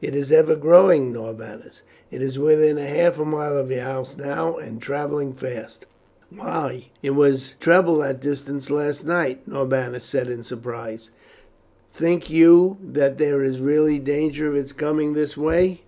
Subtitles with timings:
[0.00, 1.82] "It is ever growing, Norbanus.
[2.10, 5.84] It is within half a mile of your house now, and travelling fast."
[6.30, 11.10] "Why, it was treble that distance last night," Norbanus said in surprise.
[11.92, 15.82] "Think you that there is really danger of its coming this way?"